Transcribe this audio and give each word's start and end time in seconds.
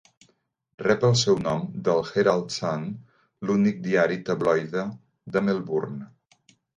Rep 0.85 1.03
el 1.09 1.11
seu 1.23 1.35
nom 1.47 1.59
del 1.87 1.99
"Herald 2.07 2.55
Sun", 2.55 2.87
l'únic 3.49 3.83
diari 3.89 4.17
tabloide 4.31 4.87
de 5.37 5.45
Melbourne. 5.51 6.07